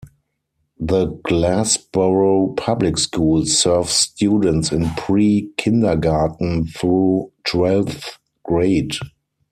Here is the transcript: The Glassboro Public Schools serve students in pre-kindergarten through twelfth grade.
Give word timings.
The 0.79 1.11
Glassboro 1.11 2.57
Public 2.57 2.97
Schools 2.97 3.55
serve 3.59 3.87
students 3.91 4.71
in 4.71 4.89
pre-kindergarten 4.97 6.65
through 6.65 7.31
twelfth 7.45 8.17
grade. 8.41 8.95